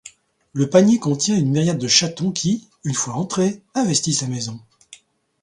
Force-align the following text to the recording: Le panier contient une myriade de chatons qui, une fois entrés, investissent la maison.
Le 0.53 0.67
panier 0.67 0.97
contient 0.97 1.37
une 1.37 1.51
myriade 1.51 1.77
de 1.77 1.87
chatons 1.87 2.31
qui, 2.31 2.67
une 2.83 2.95
fois 2.95 3.13
entrés, 3.13 3.61
investissent 3.75 4.23
la 4.23 4.29
maison. 4.29 4.59